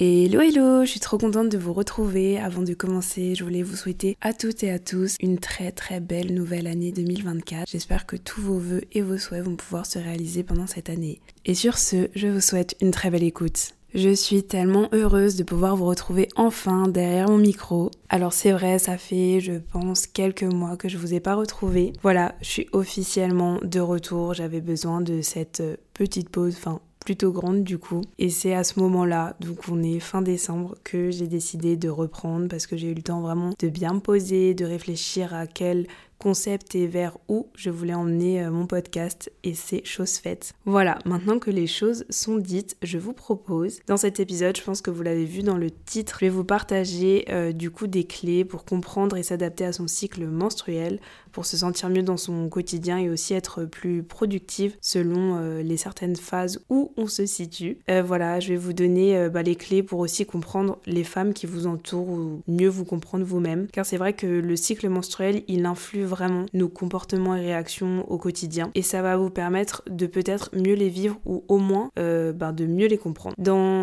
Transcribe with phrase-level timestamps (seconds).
[0.00, 2.38] Hello hello, je suis trop contente de vous retrouver.
[2.38, 5.98] Avant de commencer, je voulais vous souhaiter à toutes et à tous une très très
[5.98, 7.68] belle nouvelle année 2024.
[7.68, 11.20] J'espère que tous vos vœux et vos souhaits vont pouvoir se réaliser pendant cette année.
[11.46, 13.72] Et sur ce, je vous souhaite une très belle écoute.
[13.92, 17.90] Je suis tellement heureuse de pouvoir vous retrouver enfin derrière mon micro.
[18.08, 21.92] Alors c'est vrai, ça fait je pense quelques mois que je vous ai pas retrouvé.
[22.04, 24.32] Voilà, je suis officiellement de retour.
[24.32, 25.60] J'avais besoin de cette
[25.92, 28.02] petite pause, enfin plutôt grande du coup.
[28.18, 32.48] Et c'est à ce moment-là, donc on est fin décembre, que j'ai décidé de reprendre
[32.48, 35.86] parce que j'ai eu le temps vraiment de bien poser, de réfléchir à quel
[36.18, 40.52] concept et vers où je voulais emmener euh, mon podcast et c'est chose faite.
[40.64, 44.82] Voilà, maintenant que les choses sont dites, je vous propose dans cet épisode, je pense
[44.82, 48.04] que vous l'avez vu dans le titre, je vais vous partager euh, du coup des
[48.04, 51.00] clés pour comprendre et s'adapter à son cycle menstruel,
[51.32, 55.76] pour se sentir mieux dans son quotidien et aussi être plus productive selon euh, les
[55.76, 57.78] certaines phases où on se situe.
[58.04, 61.66] voilà, je vais vous donner bah, les clés pour aussi comprendre les femmes qui vous
[61.66, 66.04] entourent ou mieux vous comprendre vous-même, car c'est vrai que le cycle menstruel, il influe
[66.08, 70.74] vraiment nos comportements et réactions au quotidien et ça va vous permettre de peut-être mieux
[70.74, 73.36] les vivre ou au moins ben, de mieux les comprendre.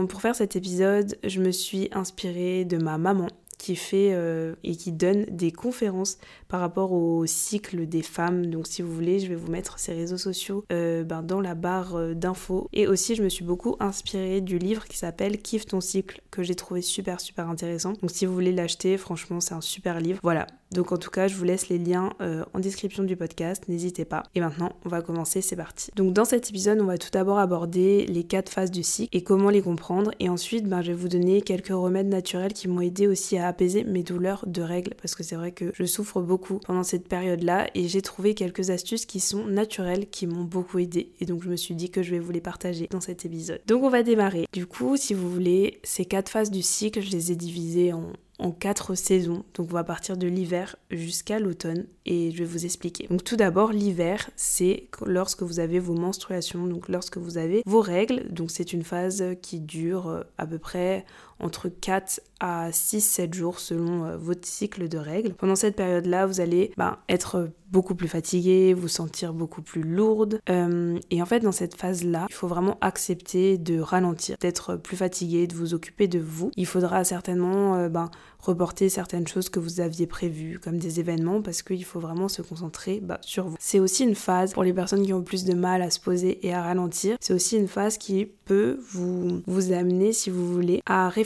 [0.08, 4.76] Pour faire cet épisode, je me suis inspirée de ma maman qui fait euh, et
[4.76, 8.48] qui donne des conférences par rapport au cycle des femmes.
[8.48, 11.56] Donc si vous voulez, je vais vous mettre ses réseaux sociaux euh, ben, dans la
[11.56, 12.70] barre d'infos.
[12.74, 16.44] Et aussi, je me suis beaucoup inspirée du livre qui s'appelle Kiffe ton cycle, que
[16.44, 17.94] j'ai trouvé super super intéressant.
[17.94, 20.20] Donc si vous voulez l'acheter, franchement, c'est un super livre.
[20.22, 20.48] Voilà.
[20.76, 22.12] Donc en tout cas, je vous laisse les liens
[22.54, 24.24] en description du podcast, n'hésitez pas.
[24.36, 25.90] Et maintenant, on va commencer, c'est parti.
[25.96, 29.24] Donc dans cet épisode, on va tout d'abord aborder les quatre phases du cycle et
[29.24, 30.12] comment les comprendre.
[30.20, 33.48] Et ensuite, ben, je vais vous donner quelques remèdes naturels qui m'ont aidé aussi à
[33.48, 37.08] apaiser mes douleurs de règles parce que c'est vrai que je souffre beaucoup pendant cette
[37.08, 41.44] période-là et j'ai trouvé quelques astuces qui sont naturelles qui m'ont beaucoup aidé et donc
[41.44, 43.62] je me suis dit que je vais vous les partager dans cet épisode.
[43.68, 44.48] Donc on va démarrer.
[44.54, 48.12] Du coup, si vous voulez, ces quatre phases du cycle, je les ai divisées en
[48.40, 49.44] en quatre saisons.
[49.54, 53.08] Donc on va partir de l'hiver jusqu'à l'automne et je vais vous expliquer.
[53.08, 57.82] Donc tout d'abord, l'hiver, c'est lorsque vous avez vos menstruations, donc lorsque vous avez vos
[57.82, 58.32] règles.
[58.32, 61.06] Donc c'est une phase qui dure euh, à peu près
[61.40, 65.34] entre 4 à 6-7 jours selon euh, votre cycle de règles.
[65.34, 70.40] Pendant cette période-là, vous allez ben, être beaucoup plus fatigué, vous sentir beaucoup plus lourde.
[70.50, 74.96] Euh, et en fait, dans cette phase-là, il faut vraiment accepter de ralentir, d'être plus
[74.96, 76.52] fatigué, de vous occuper de vous.
[76.56, 78.10] Il faudra certainement ben,
[78.40, 82.42] reporter certaines choses que vous aviez prévues, comme des événements, parce qu'il faut vraiment se
[82.42, 83.58] concentrer bah, sur vous.
[83.60, 86.46] C'est aussi une phase pour les personnes qui ont plus de mal à se poser
[86.48, 87.18] et à ralentir.
[87.20, 91.25] C'est aussi une phase qui peut vous, vous amener, si vous voulez, à réfléchir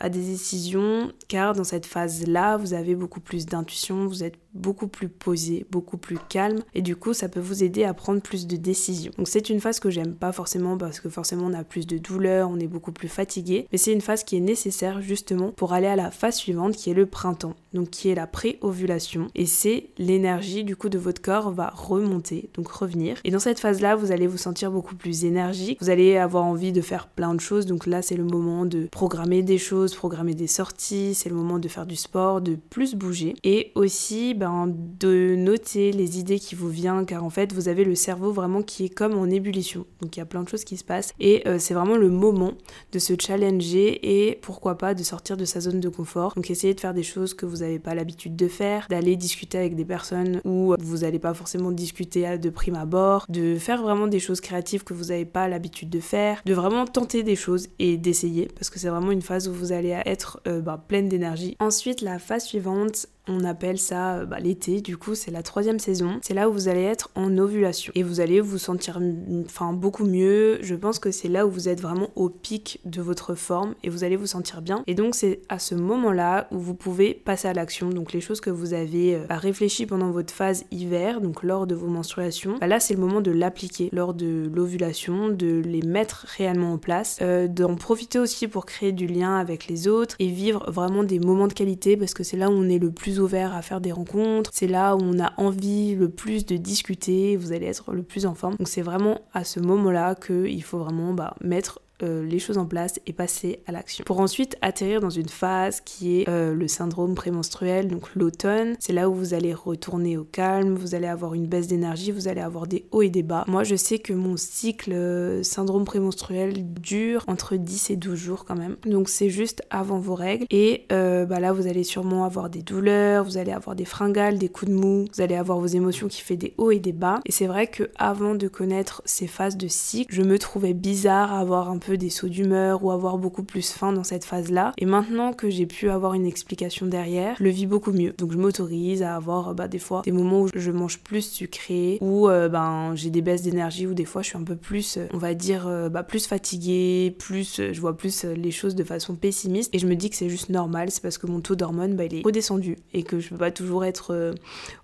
[0.00, 4.88] à des décisions, car dans cette phase-là, vous avez beaucoup plus d'intuition, vous êtes beaucoup
[4.88, 8.46] plus posé, beaucoup plus calme, et du coup, ça peut vous aider à prendre plus
[8.46, 9.12] de décisions.
[9.18, 11.98] Donc c'est une phase que j'aime pas forcément parce que forcément on a plus de
[11.98, 15.72] douleur, on est beaucoup plus fatigué, mais c'est une phase qui est nécessaire justement pour
[15.72, 19.28] aller à la phase suivante qui est le printemps, donc qui est la pré-ovulation.
[19.34, 23.16] Et c'est l'énergie du coup de votre corps va remonter, donc revenir.
[23.24, 26.72] Et dans cette phase-là, vous allez vous sentir beaucoup plus énergique, vous allez avoir envie
[26.72, 27.66] de faire plein de choses.
[27.66, 31.58] Donc là, c'est le moment de programmer des choses, programmer des sorties, c'est le moment
[31.58, 33.34] de faire du sport, de plus bouger.
[33.44, 37.84] Et aussi ben, de noter les idées qui vous viennent, car en fait, vous avez
[37.84, 39.86] le cerveau vraiment qui est comme en ébullition.
[40.00, 41.14] Donc il y a plein de choses qui se passent.
[41.20, 42.54] Et euh, c'est vraiment le moment
[42.90, 46.32] de se challenger et pourquoi pas de sortir de sa zone de confort.
[46.34, 49.58] Donc essayez de faire des choses que vous n'avez pas l'habitude de faire, d'aller discuter
[49.58, 54.08] avec des personnes où vous n'allez pas forcément discuter de prime abord, de faire vraiment
[54.08, 57.68] des choses créatives que vous n'avez pas l'habitude de faire, de vraiment tenter des choses
[57.78, 61.08] et d'essayer parce que c'est vraiment une phase où vous allez être euh, bah, pleine
[61.08, 61.56] d'énergie.
[61.60, 65.78] Ensuite, la phase suivante, on appelle ça euh, bah, l'été, du coup c'est la troisième
[65.78, 66.18] saison.
[66.22, 69.00] C'est là où vous allez être en ovulation et vous allez vous sentir
[69.44, 70.58] enfin beaucoup mieux.
[70.62, 73.90] Je pense que c'est là où vous êtes vraiment au pic de votre forme et
[73.90, 74.82] vous allez vous sentir bien.
[74.86, 77.90] Et donc c'est à ce moment-là où vous pouvez passer à l'action.
[77.90, 81.66] Donc les choses que vous avez euh, bah, réfléchi pendant votre phase hiver, donc lors
[81.66, 85.82] de vos menstruations, bah, là c'est le moment de l'appliquer lors de l'ovulation, de les
[85.82, 90.16] mettre réellement en place, euh, d'en profiter aussi pour créer du lien avec les autres
[90.18, 92.90] et vivre vraiment des moments de qualité parce que c'est là où on est le
[92.90, 96.56] plus ouvert à faire des rencontres, c'est là où on a envie le plus de
[96.56, 98.56] discuter, vous allez être le plus en forme.
[98.56, 102.66] Donc c'est vraiment à ce moment-là qu'il faut vraiment bah, mettre euh, les choses en
[102.66, 104.04] place et passer à l'action.
[104.04, 108.74] Pour ensuite atterrir dans une phase qui est euh, le syndrome prémenstruel, donc l'automne.
[108.78, 112.28] C'est là où vous allez retourner au calme, vous allez avoir une baisse d'énergie, vous
[112.28, 113.44] allez avoir des hauts et des bas.
[113.48, 118.44] Moi, je sais que mon cycle euh, syndrome prémenstruel dure entre 10 et 12 jours
[118.44, 118.76] quand même.
[118.86, 120.46] Donc c'est juste avant vos règles.
[120.50, 124.48] Et bah là, vous allez sûrement avoir des douleurs, vous allez avoir des fringales, des
[124.48, 127.20] coups de mou, vous allez avoir vos émotions qui fait des hauts et des bas.
[127.24, 131.32] Et c'est vrai que avant de connaître ces phases de cycle, je me trouvais bizarre
[131.32, 134.72] à avoir un peu des sauts d'humeur ou avoir beaucoup plus faim dans cette phase-là.
[134.78, 138.14] Et maintenant que j'ai pu avoir une explication derrière, je le vis beaucoup mieux.
[138.18, 141.98] Donc je m'autorise à avoir bah, des fois des moments où je mange plus sucré,
[142.00, 144.98] ou euh, ben, j'ai des baisses d'énergie, ou des fois je suis un peu plus,
[145.12, 149.16] on va dire, euh, bah, plus fatiguée, plus, je vois plus les choses de façon
[149.16, 149.74] pessimiste.
[149.74, 152.04] Et je me dis que c'est juste normal, c'est parce que mon taux d'hormones, bah,
[152.04, 154.32] il est redescendu et que je peux pas toujours être euh,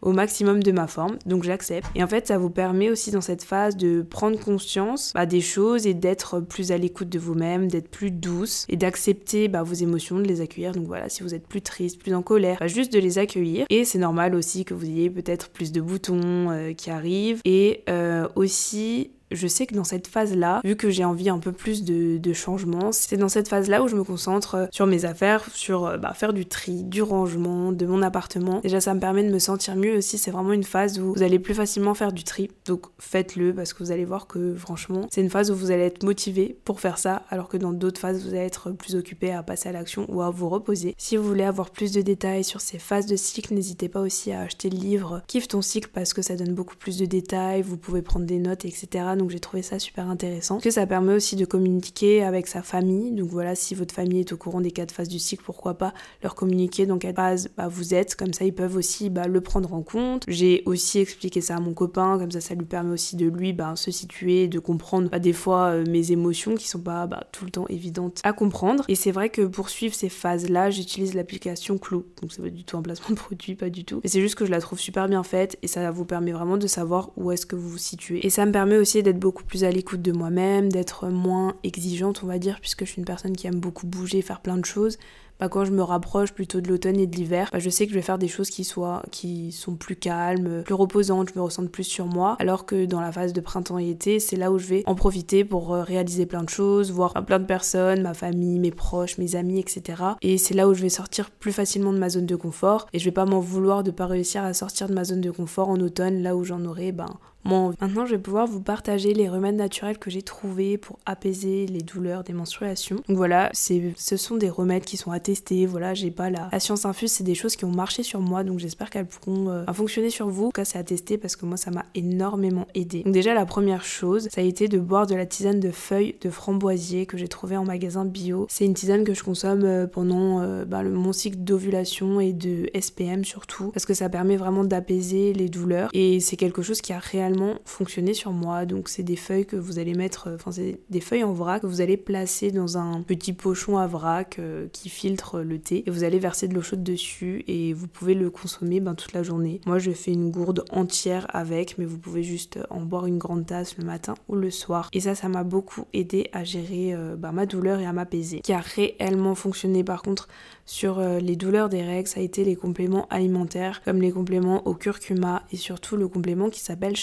[0.03, 1.19] au maximum de ma forme.
[1.27, 1.87] Donc j'accepte.
[1.95, 5.87] Et en fait, ça vous permet aussi dans cette phase de prendre conscience des choses
[5.87, 10.25] et d'être plus à de vous-même, d'être plus douce et d'accepter bah, vos émotions, de
[10.25, 10.73] les accueillir.
[10.73, 13.67] Donc voilà, si vous êtes plus triste, plus en colère, bah, juste de les accueillir.
[13.71, 17.41] Et c'est normal aussi que vous ayez peut-être plus de boutons euh, qui arrivent.
[17.45, 21.53] Et euh, aussi je sais que dans cette phase-là, vu que j'ai envie un peu
[21.53, 25.05] plus de, de changement, c'est dans cette phase-là où je me concentre euh, sur mes
[25.05, 28.61] affaires, sur euh, bah, faire du tri, du rangement, de mon appartement.
[28.61, 30.19] Déjà, ça me permet de me sentir mieux aussi.
[30.19, 32.51] C'est vraiment une phase où vous allez plus facilement faire du tri.
[32.65, 35.85] Donc faites-le parce que vous allez voir que franchement, c'est une phase où vous allez
[35.85, 39.33] être motivé pour faire ça, alors que dans d'autres phases, vous allez être plus occupé
[39.33, 40.95] à passer à l'action ou à vous reposer.
[40.99, 44.33] Si vous voulez avoir plus de détails sur ces phases de cycle, n'hésitez pas aussi
[44.33, 47.63] à acheter le livre Kiffe ton cycle parce que ça donne beaucoup plus de détails.
[47.63, 50.59] Vous pouvez prendre des notes, etc donc j'ai trouvé ça super intéressant.
[50.59, 53.13] Que ça permet aussi de communiquer avec sa famille.
[53.13, 55.93] Donc voilà, si votre famille est au courant des quatre phases du cycle, pourquoi pas
[56.23, 58.15] leur communiquer dans quelle phase bah, vous êtes.
[58.15, 60.25] Comme ça, ils peuvent aussi bah, le prendre en compte.
[60.29, 63.53] J'ai aussi expliqué ça à mon copain, comme ça, ça lui permet aussi de lui
[63.53, 67.51] bah, se situer, de comprendre des fois euh, mes émotions qui sont pas tout le
[67.51, 68.85] temps évidentes à comprendre.
[68.89, 72.05] Et c'est vrai que pour suivre ces phases-là, j'utilise l'application Clou.
[72.21, 74.01] Donc c'est pas du tout un placement de produit, pas du tout.
[74.03, 76.57] Mais c'est juste que je la trouve super bien faite et ça vous permet vraiment
[76.57, 78.25] de savoir où est-ce que vous vous situez.
[78.25, 82.27] Et ça me permet aussi beaucoup plus à l'écoute de moi-même, d'être moins exigeante, on
[82.27, 84.99] va dire, puisque je suis une personne qui aime beaucoup bouger, faire plein de choses.
[85.41, 87.93] Bah, quand je me rapproche plutôt de l'automne et de l'hiver, bah, je sais que
[87.93, 91.45] je vais faire des choses qui soient qui sont plus calmes, plus reposantes, je me
[91.45, 92.37] ressens plus sur moi.
[92.41, 94.97] Alors que dans la phase de printemps et été, c'est là où je vais en
[94.97, 99.19] profiter pour euh, réaliser plein de choses, voir plein de personnes, ma famille, mes proches,
[99.19, 100.03] mes amis, etc.
[100.23, 102.87] Et c'est là où je vais sortir plus facilement de ma zone de confort.
[102.93, 105.31] Et je vais pas m'en vouloir de pas réussir à sortir de ma zone de
[105.31, 109.29] confort en automne, là où j'en aurai ben Maintenant, je vais pouvoir vous partager les
[109.29, 112.97] remèdes naturels que j'ai trouvés pour apaiser les douleurs des menstruations.
[113.09, 115.67] Donc voilà, ce sont des remèdes qui sont attestés.
[115.67, 118.45] Voilà, j'ai pas la, la science infuse, c'est des choses qui ont marché sur moi,
[118.45, 120.47] donc j'espère qu'elles pourront euh, fonctionner sur vous.
[120.47, 123.03] En tout cas, c'est attesté parce que moi, ça m'a énormément aidé.
[123.03, 126.17] Donc déjà, la première chose, ça a été de boire de la tisane de feuilles
[126.21, 128.47] de framboisier que j'ai trouvé en magasin bio.
[128.51, 132.69] C'est une tisane que je consomme euh, pendant euh, bah, mon cycle d'ovulation et de
[132.79, 136.93] SPM surtout, parce que ça permet vraiment d'apaiser les douleurs et c'est quelque chose qui
[136.93, 137.28] a réellement
[137.65, 138.67] fonctionner sur moi.
[138.67, 141.63] Donc c'est des feuilles que vous allez mettre, euh, enfin c'est des feuilles en vrac
[141.63, 145.85] que vous allez placer dans un petit pochon à vrac euh, qui filtre le thé
[145.87, 149.13] et vous allez verser de l'eau chaude dessus et vous pouvez le consommer ben, toute
[149.13, 149.61] la journée.
[149.67, 153.47] Moi je fais une gourde entière avec, mais vous pouvez juste en boire une grande
[153.47, 154.89] tasse le matin ou le soir.
[154.93, 158.41] Et ça, ça m'a beaucoup aidé à gérer euh, ben, ma douleur et à m'apaiser.
[158.41, 160.29] Qui a réellement fonctionné par contre
[160.67, 164.75] sur les douleurs des règles, ça a été les compléments alimentaires comme les compléments au
[164.75, 166.95] curcuma et surtout le complément qui s'appelle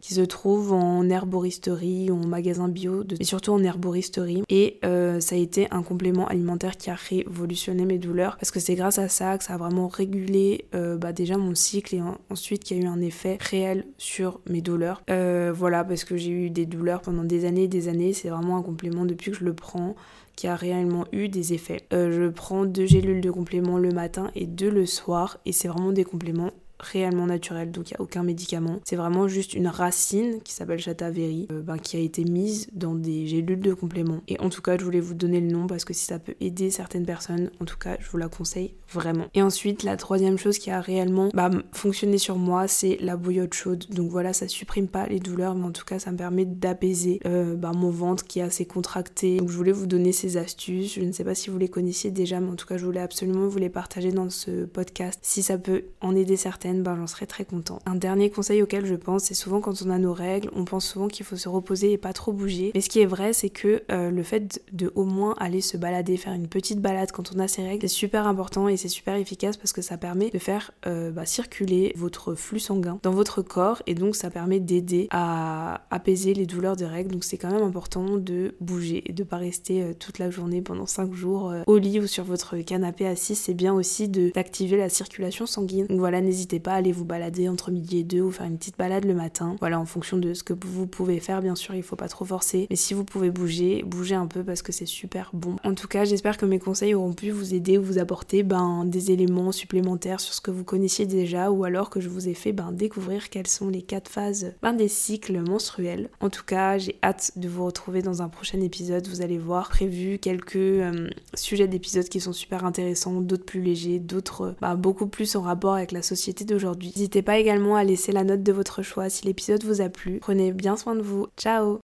[0.00, 4.42] qui se trouve en herboristerie, en magasin bio, et surtout en herboristerie.
[4.48, 8.60] Et euh, ça a été un complément alimentaire qui a révolutionné mes douleurs parce que
[8.60, 12.02] c'est grâce à ça que ça a vraiment régulé euh, bah, déjà mon cycle et
[12.30, 15.02] ensuite qu'il y a eu un effet réel sur mes douleurs.
[15.10, 18.14] Euh, voilà, parce que j'ai eu des douleurs pendant des années et des années.
[18.14, 19.94] C'est vraiment un complément depuis que je le prends
[20.36, 21.86] qui a réellement eu des effets.
[21.92, 25.92] je prends deux gélules de complément le matin et deux le soir et c'est vraiment
[25.92, 26.50] des compléments
[26.84, 28.80] réellement naturel, donc il n'y a aucun médicament.
[28.84, 32.94] C'est vraiment juste une racine qui s'appelle Chataveri, euh, ben, qui a été mise dans
[32.94, 34.20] des gélules de complément.
[34.28, 36.34] Et en tout cas, je voulais vous donner le nom parce que si ça peut
[36.40, 39.26] aider certaines personnes, en tout cas, je vous la conseille vraiment.
[39.34, 43.54] Et ensuite, la troisième chose qui a réellement bah, fonctionné sur moi, c'est la bouillotte
[43.54, 43.84] chaude.
[43.90, 47.20] Donc voilà, ça supprime pas les douleurs, mais en tout cas, ça me permet d'apaiser
[47.26, 49.38] euh, bah, mon ventre qui est assez contracté.
[49.38, 50.94] Donc je voulais vous donner ces astuces.
[50.94, 53.00] Je ne sais pas si vous les connaissiez déjà, mais en tout cas, je voulais
[53.00, 55.18] absolument vous les partager dans ce podcast.
[55.22, 57.78] Si ça peut en aider certaines, ben, j'en serais très content.
[57.86, 60.86] Un dernier conseil auquel je pense, c'est souvent quand on a nos règles, on pense
[60.86, 62.72] souvent qu'il faut se reposer et pas trop bouger.
[62.74, 65.76] Mais ce qui est vrai, c'est que euh, le fait de au moins aller se
[65.76, 68.88] balader, faire une petite balade quand on a ses règles, c'est super important et c'est
[68.88, 73.12] super efficace parce que ça permet de faire euh, bah, circuler votre flux sanguin dans
[73.12, 77.10] votre corps et donc ça permet d'aider à apaiser les douleurs des règles.
[77.10, 80.86] Donc c'est quand même important de bouger et de pas rester euh, la journée pendant
[80.86, 83.34] 5 jours au lit ou sur votre canapé assis.
[83.34, 85.86] C'est bien aussi d'activer la circulation sanguine.
[85.86, 88.44] Donc voilà, n'hésitez n'hésitez pas à aller vous balader entre midi et deux ou faire
[88.44, 89.56] une petite balade le matin.
[89.60, 92.26] Voilà, en fonction de ce que vous pouvez faire, bien sûr, il faut pas trop
[92.26, 92.66] forcer.
[92.68, 95.56] Mais si vous pouvez bouger, bougez un peu parce que c'est super bon.
[95.64, 98.84] En tout cas, j'espère que mes conseils auront pu vous aider ou vous apporter ben,
[98.84, 102.34] des éléments supplémentaires sur ce que vous connaissiez déjà ou alors que je vous ai
[102.34, 106.10] fait ben, découvrir quelles sont les quatre phases ben, des cycles menstruels.
[106.20, 109.08] En tout cas, j'ai hâte de vous retrouver dans un prochain épisode.
[109.08, 113.98] Vous allez voir, prévu quelques euh, sujets d'épisodes qui sont super intéressants, d'autres plus légers,
[113.98, 116.92] d'autres ben, beaucoup plus en rapport avec la société d'aujourd'hui.
[116.96, 120.18] N'hésitez pas également à laisser la note de votre choix si l'épisode vous a plu.
[120.20, 121.26] Prenez bien soin de vous.
[121.36, 121.83] Ciao